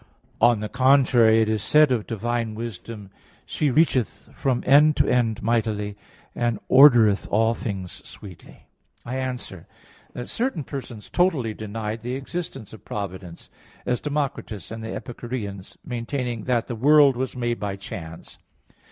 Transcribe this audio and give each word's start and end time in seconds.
On 0.41 0.61
the 0.61 0.67
contrary, 0.67 1.43
It 1.43 1.47
is 1.47 1.61
said 1.61 1.91
of 1.91 2.07
Divine 2.07 2.55
Wisdom: 2.55 3.11
"She 3.45 3.69
reacheth 3.69 4.29
from 4.33 4.63
end 4.65 4.95
to 4.97 5.07
end 5.07 5.43
mightily, 5.43 5.95
and 6.33 6.57
ordereth 6.69 7.27
all 7.29 7.53
things 7.53 8.01
sweetly" 8.03 8.65
(Wis. 9.05 9.11
8:1). 9.13 9.13
I 9.13 9.15
answer 9.17 9.67
that, 10.13 10.27
Certain 10.27 10.63
persons 10.63 11.07
totally 11.07 11.53
denied 11.53 12.01
the 12.01 12.15
existence 12.15 12.73
of 12.73 12.83
providence, 12.83 13.51
as 13.85 14.01
Democritus 14.01 14.71
and 14.71 14.83
the 14.83 14.95
Epicureans, 14.95 15.77
maintaining 15.85 16.45
that 16.45 16.65
the 16.65 16.75
world 16.75 17.15
was 17.15 17.35
made 17.35 17.59
by 17.59 17.75
chance. 17.75 18.39